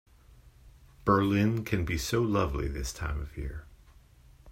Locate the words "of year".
3.21-3.67